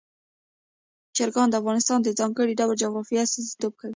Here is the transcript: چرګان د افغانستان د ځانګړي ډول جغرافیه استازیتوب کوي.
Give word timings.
چرګان 1.15 1.47
د 1.49 1.55
افغانستان 1.61 1.99
د 2.03 2.09
ځانګړي 2.19 2.53
ډول 2.59 2.75
جغرافیه 2.83 3.23
استازیتوب 3.25 3.73
کوي. 3.79 3.89